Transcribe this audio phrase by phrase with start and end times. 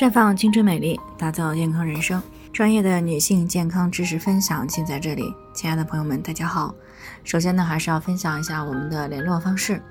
[0.00, 2.22] 绽放青春美丽，打造健康人生。
[2.54, 5.30] 专业的女性健康知识分享尽在这里。
[5.52, 6.74] 亲爱的朋友们，大家好。
[7.22, 9.82] 首先呢，还是要分享一下我们的联络方式。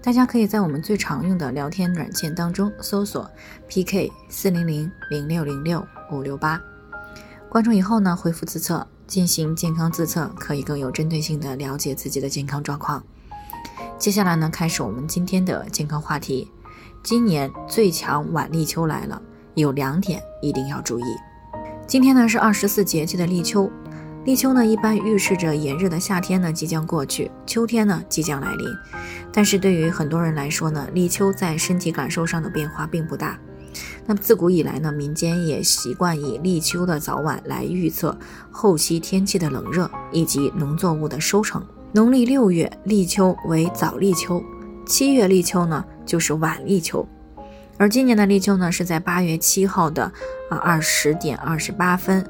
[0.00, 3.28] 大家可以在我们最常用的聊天软件当中搜索
[3.66, 6.62] PK 四零零零六零六五六八，
[7.48, 13.02] 关注以后呢，回复自测进行健康自测，可以更有针对性的了解自己的健康状况。
[13.98, 16.48] 接下来呢，开始我们今天的健康话题。
[17.02, 19.22] 今年最强晚立秋来了，
[19.60, 21.04] 有两点一定要注意。
[21.86, 23.70] 今天呢是二十四节气的立秋，
[24.24, 28.66] 立秋呢一般预示着炎热的夏天呢即将过去，秋天呢即将来临。
[29.32, 33.38] 但是对于很多人来说呢，立秋在身体感受上的变化并不大。
[34.06, 38.16] 那么自古以来呢，民间也习惯以立秋的早晚来预测
[38.50, 41.64] 后期天气的冷热以及农作物的收成。
[41.92, 44.42] 农历六月立秋为早立秋，
[44.86, 47.06] 七月立秋呢就是晚立秋。
[47.78, 50.12] 而今年的立秋呢，是在八月七号的
[50.50, 52.28] 啊二十点二十八分，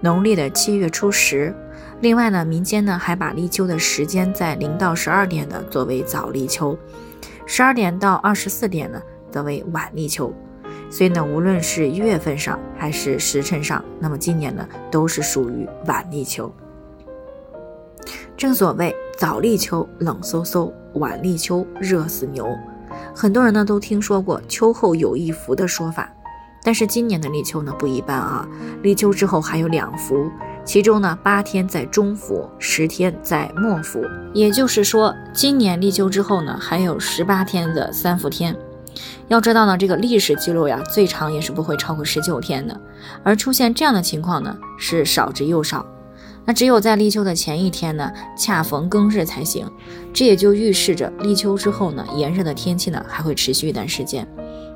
[0.00, 1.54] 农历的七月初十。
[2.00, 6.78] 另外呢，民间呢还把立秋的时间在零到十二点呢作为早立秋，
[7.44, 10.34] 十二点到二十四点呢则为晚立秋。
[10.88, 16.50] 所以呢，无论是月份上还是时辰上，那么今年呢都是属于晚立秋。
[18.34, 22.48] 正所谓早立秋冷飕飕，晚立秋热死牛。
[23.14, 26.08] 很多人呢都听说过“秋后有一伏”的说法，
[26.62, 28.48] 但是今年的立秋呢不一般啊！
[28.82, 30.30] 立秋之后还有两伏，
[30.64, 34.02] 其中呢八天在中伏，十天在末伏。
[34.32, 38.56] 也就是说，今年立秋之后呢还有十八天的三伏天。
[39.28, 42.80] 要知道呢，这个历史记录呀，最长也是不会超过十九天的，
[43.22, 45.86] 而出现这样的情况呢是少之又少。
[46.44, 49.70] 那只有在立秋的前一天呢，恰逢庚日才行。
[50.12, 54.26] 这也就预示着立秋之后呢，炎热的天气呢还会持续一段时间。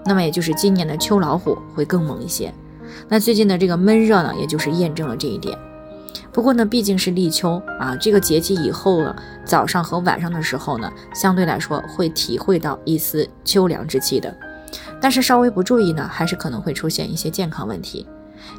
[0.04, 2.52] 那么也就是今年的秋老虎会更猛一些。
[3.08, 5.58] 那最近的这个闷热呢，也就是验证了这一点。
[6.30, 14.32] 不过呢，毕竟是立秋啊，这个节气以后呢，早上和晚上的时候呢，相对来说会体会到一丝秋凉之气的。
[15.00, 18.06] 但是稍微不注意呢，还是可能会出现一些健康问题。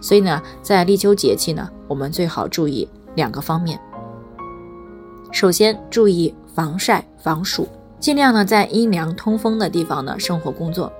[0.01, 2.87] 所以呢，在立秋节气呢，我们最好注意。
[3.15, 3.79] 两个方面，
[5.31, 7.65] 首先注意防晒防暑，
[7.97, 10.91] 尽量呢在阴凉通风的地方呢生活工作。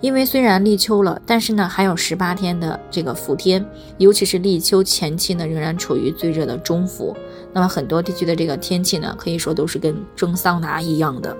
[0.00, 3.62] 因为虽然立秋了，但是呢还有十八天的这个伏天，
[3.98, 7.14] 尤其是立秋前期呢仍然处于最热的中伏，
[7.52, 11.36] 那么很多地区的这个天气呢可以说都是跟蒸桑拿一样的。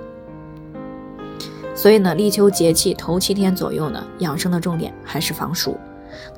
[1.75, 5.79] 所以呢，立秋节气头七天左右呢，养生的重点还是防暑。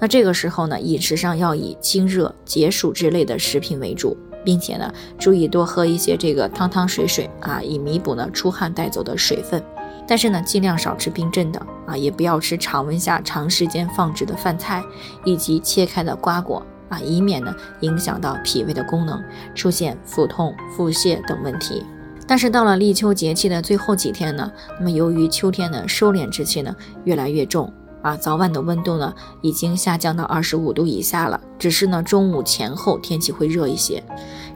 [0.01, 9.63] 那这个时候呢，饮食上要以清热解暑之类的食品为主，并且呢，注意多喝一些这个汤汤水水啊，以弥补呢出汗带走的水分。
[10.07, 14.83] 但是呢，尽量少吃冰镇的啊，也不要吃常温下长时间放置的饭菜
[15.25, 19.23] 以及切开的瓜果啊，以免呢影响到脾胃的功能，
[19.55, 21.85] 出现腹痛、腹泻等问题。
[22.27, 27.73] 但是到了立秋节气的最后几天呢，那么由于秋天的收敛之气呢越来越重。
[28.03, 34.03] 啊，早晚的温度呢已经下降到二十五度以下了，只是呢中午前后天气会热一些。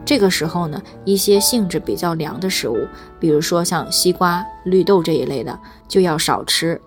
[0.05, 2.87] 这个时候呢，一些性质比较凉的食物，
[3.19, 6.79] 比如说像西瓜、绿豆这一类的就要少吃。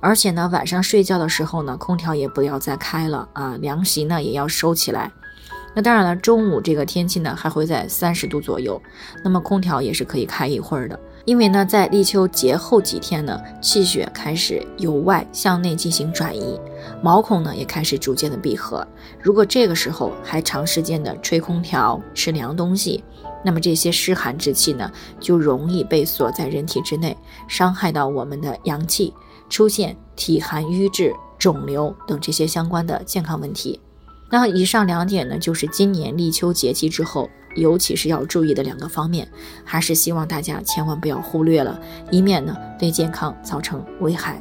[0.00, 5.10] 而且呢，晚上睡觉的时候呢，空调也不要再开了啊，凉席呢也要收起来。
[5.74, 8.80] 那当然了，中午这个天气呢还会在三十度左右，
[9.22, 10.98] 那么空调也是可以开一会儿的。
[11.28, 16.58] 因为呢，在立秋节后几天呢，气血开始由外向内进行转移，
[17.02, 18.82] 毛孔呢也开始逐渐的闭合。
[19.20, 23.04] 如果这个时候还长时间的吹空调、吃凉东西，
[23.44, 24.90] 那么这些湿寒之气呢，
[25.20, 27.14] 就容易被锁在人体之内，
[27.46, 29.12] 伤害到我们的阳气，
[29.50, 33.78] 出现体寒瘀滞、肿瘤等这些相关的健康问题。
[34.30, 37.28] 那以上两点呢，就是今年立秋节气之后。
[37.58, 39.28] 尤其是要注意的两个方面，
[39.64, 41.78] 还是希望大家千万不要忽略了，
[42.10, 44.40] 以免呢对健康造成危害。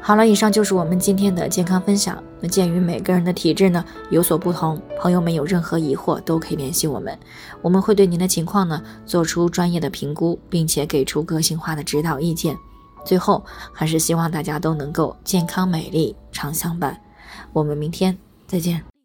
[0.00, 2.22] 好了，以上就是我们今天的健康分享。
[2.40, 7.18] 那鉴于每个人的体质呢有所不同，朋友们有任何疑惑都可以联系我们，
[7.60, 12.56] 我们会对您的情况呢做出专业的评估，并且给出个性化的指导意见。
[13.04, 16.96] 最后，还是希望大家都能够健康美丽常相伴。
[17.52, 18.16] 我们明天
[18.46, 18.95] 再见。